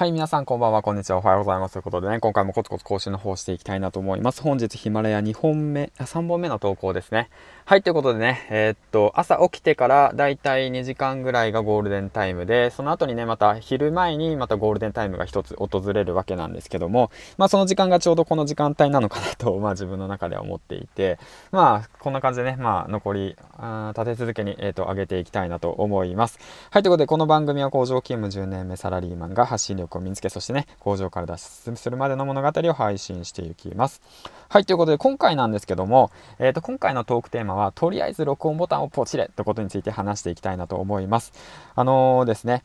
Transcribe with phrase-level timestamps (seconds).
[0.00, 1.74] はい、皆さんこんばんは、こんにちは、おはようございます。
[1.74, 4.40] ということでね、今回もコツコツ更新の方していきたいなと思います。
[4.40, 7.28] 本日ヒマラヤ2本目、3本目の投稿ですね。
[7.66, 21.18] はい、ということでね、えー、っと、朝起きてからだいたい2時間ぐらいがゴールデンタイムで、その後にね、また昼前にまたゴールデンタイムが一つ訪れるわけなんですけども、まあその時間がちょうどこの時間帯なのかなと、 まあ自分の中では思っていて、
[21.52, 26.38] まあこんな感じでね、まあ残り、あ立て続けに、えー、っと、上げていきたいなと思います。
[26.70, 34.00] はい、ということで、この番組は工場勤務10年目サラリーマンが発信力を身につけ、そしてね、工場から脱出するまでの物語を配信していきます。
[34.48, 41.32] はい、ということで今回なんですけども、えっ、ー、と、今回のトークテーマは、とりあえず録音ボタンをポチれってことについて話していきたいなと思います。
[41.74, 42.62] あのー、ですね、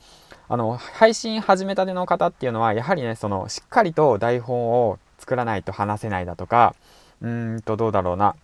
[0.47, 6.75] あの、配信始めたての方っていうのは、やはりね、その、しっかりと台本を作らないと話せないだとか、
[7.21, 8.35] うーんと、どうだろうな。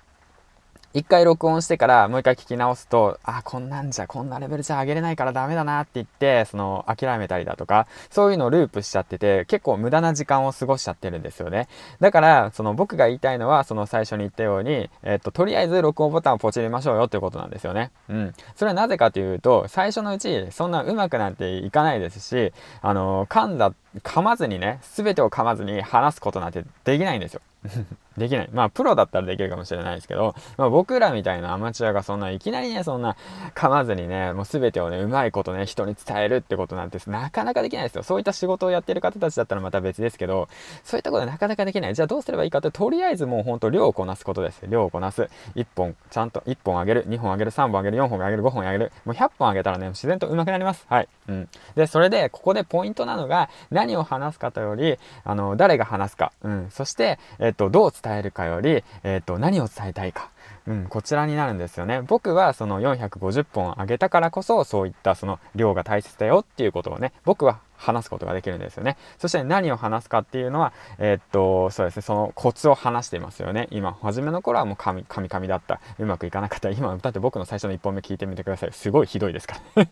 [0.94, 11.70] 一回録音してからもう一回聞き直すと、あ、こんなんじゃ、こんなレベルじゃ上げれないからダメだなって言って、その、諦めたりだとか、そういうのをループしちゃってて、結構無駄な時間を過ごしちゃってるんですよね。
[12.01, 17.91] だから、その僕が言いたいのは、その最初に言ったように、えっと、とりあえず録音ボタンをポチりましょうよっていうことなんですよね。
[18.10, 18.34] うん。
[18.55, 22.51] それはなぜかというと、最初のうち、そんな上手くなんていかないですし、
[22.82, 27.42] あの、噛んだ、噛まずにね、全てを噛まずに話すことなんてできないんですよ。
[28.18, 28.50] できない。
[28.52, 33.16] まあ、プロだったらできるかもしれないですけど、まあ、僕らみたいなアマチュアがそんないきなりね、そんな
[33.56, 38.04] 噛まずにね、もう全てをね、うまいことね、人に伝えるってことなんてなかなかできないですよ。
[38.04, 40.50] そういった仕事をやってる方たちだったらまた別ですけど、
[40.84, 41.96] そういったことはなかなかできない。
[41.96, 44.66] じゃあどうすればいいかって、とりあえずもうほんと量をこなすことです。
[44.68, 45.30] 量をこなす。
[45.56, 48.92] 1本、ちゃんと1本あげる、2本あげる、3本あげる、4本あげる、5本あげる。
[49.06, 50.86] もう100本あげたらね、自然と上手くなります。
[50.90, 51.08] はい。
[51.30, 51.50] うん。
[51.76, 53.50] で、それで、ここでポイントなのが、
[53.82, 56.32] 何を話すかとより、あの、誰が話すか。
[56.43, 56.68] うん。
[56.70, 60.29] そして、えっと、どう伝えるかより、えっ、と、何を伝えたいか。
[60.68, 62.01] うん、こちらになるんですよね。
[62.04, 68.97] 僕はその450本あげたからこそ、そういったその量が大切だよっていうことをね、僕は話すことができるんですよね。
[69.18, 73.68] そして何を話すかっていうのは、えー、っと、そうですね、そのコツを話していますよね。
[73.72, 75.81] 今、初めの頃はもう神、神々だった。
[75.97, 76.69] うまくいかなかった。
[76.69, 78.72] 今、だって僕の最初の1本目聞いてみてください。
[78.72, 79.88] すごいひどいですから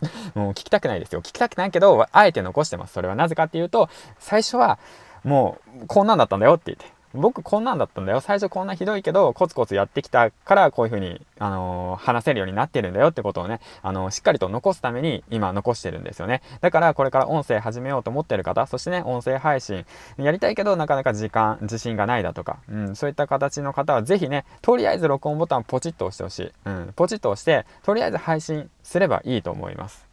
[0.34, 1.20] もう聞きたくないですよ。
[1.20, 2.92] 聞きたくないけど、あえて残してます。
[2.92, 3.88] それはなぜかっていうと、
[4.18, 4.78] 最初は、
[5.24, 6.97] もう、こんなんだったんだよって言って。
[7.18, 8.20] 僕こんなんだったんだよ。
[8.20, 16.42] 最初こんなひどいけど、コツコツやってきたから、こういう風に、あのー、話せるようになってるんだよってことをね、あのー、しっかりと残すために、今残してるんですよね。
[16.60, 19.84] だから、これから音声始めようと思ってる方、そしてね、音声配信、
[20.16, 26.52] やりたいけど、なかなか時間、自信がないだとか、うん、そういった形の方は、ぜひね、とりあえず録音ボタンポチッと押してほしい。
[26.64, 30.07] うん、ポチッと押して、とりあえず配信すればいいと思います。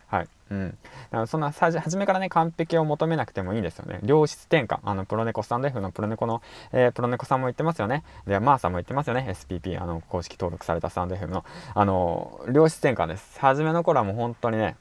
[0.51, 0.69] うん。
[0.69, 0.75] だ
[1.11, 3.99] からそんな、初めからね、完璧を求めなくてもいいんですよね。
[4.03, 4.79] 良質転換。
[4.83, 6.41] あの、プロネコスタンド F のプロネコの、
[6.71, 8.03] えー、プロネコさんも言ってますよね。
[8.27, 9.27] で、マーさんも言ってますよね。
[9.29, 13.39] SPP、あの、公式登録されたスタンド F の、あの、良質転換です。
[13.39, 14.75] 初めの頃はもう本当にね、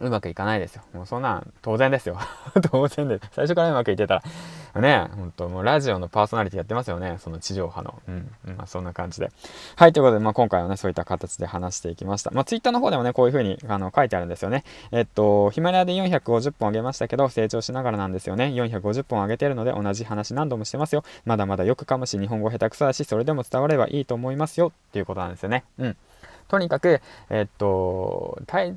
[0.00, 0.82] うまくいかないですよ。
[0.92, 2.18] もうそんなん当然ですよ。
[2.70, 3.30] 当然です。
[3.32, 4.22] 最初からうまくいってたら、
[4.80, 7.18] ね、ほんともうラジオのパーソナリティやってますよね。
[7.18, 8.00] その地上波の。
[8.08, 8.30] うん。
[8.56, 9.30] まあそんな感じで。
[9.76, 12.30] はい、ということで、まあ今回はね、そういった形で話していきました。
[12.30, 14.64] まあツイッターの方でもね、こういう風にあの書いてあるんですよね。
[14.90, 18.46] えっと、ヒマラヤで450本あげましたけど、成長しながらなんですよね。
[18.46, 21.04] 450本あげてるので、同じ話何度もしてますよ。
[21.24, 24.68] まだまだよくかむし、日本語下手くそだし、それでも伝わればいいと思いますよ。
[24.68, 25.64] っていうことなんですよね。
[25.78, 25.96] うん。
[26.48, 27.00] とにかく、
[27.30, 28.74] えっと、大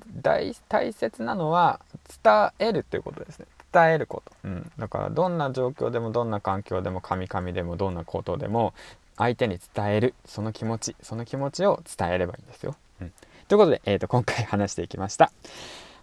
[0.94, 1.82] 切なのは
[2.24, 3.48] 伝えるということですね。
[3.76, 4.32] 伝えること。
[4.46, 4.72] うん。
[4.80, 8.74] だから、どんな状況でも、どんな環境でも、カミカミでも、どんなことでも、
[9.18, 10.14] 相手に伝える。
[10.26, 12.76] その気持ち、その気持ちを伝えればいいんですよ。
[13.02, 13.14] うん。
[13.48, 15.32] ということで、えっ、ー、と、今回話していきました。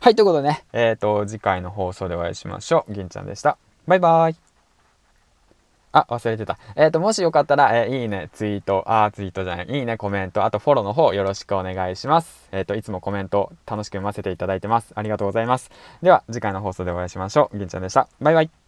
[0.01, 2.93] はい、ということでね、えっ、ー、と、次回の放送でお会いしましょう。
[2.93, 3.57] 銀ちゃんでした。
[3.87, 4.52] バイバーイ。
[5.93, 6.59] あ、忘れてた。
[6.75, 12.49] えっ、ー、と、もしよかったら、えー、いいね、ツイート、あツイートじゃない、いいね、コメント、あとフォローの方よろしくお願いします。
[12.53, 14.93] えっ、ー、と、いつもコメント楽しく読ませていただいてます。
[14.95, 15.71] ありがとうございます。
[16.03, 17.59] では、次回の放送でお会いしましょう。
[17.59, 18.09] 銀ちゃんでした。
[18.21, 18.62] バイバイ。